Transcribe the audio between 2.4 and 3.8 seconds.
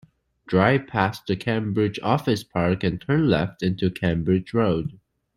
park and turn left